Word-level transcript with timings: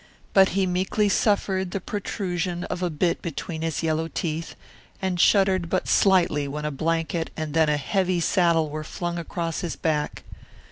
But 0.33 0.49
he 0.57 0.65
meekly 0.65 1.09
suffered 1.09 1.69
the 1.69 1.79
protrusion 1.79 2.63
of 2.63 2.81
a 2.81 2.89
bit 2.89 3.21
between 3.21 3.61
his 3.61 3.83
yellow 3.83 4.07
teeth, 4.07 4.55
and 4.99 5.19
shuddered 5.21 5.69
but 5.69 5.87
slightly 5.87 6.47
when 6.47 6.65
a 6.65 6.71
blanket 6.71 7.29
and 7.37 7.53
then 7.53 7.69
a 7.69 7.77
heavy 7.77 8.19
saddle 8.19 8.71
were 8.71 8.83
flung 8.83 9.19
across 9.19 9.61
his 9.61 9.75
back. 9.75 10.23